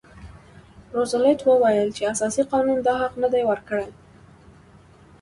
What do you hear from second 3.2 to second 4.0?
نه دی ورکړی.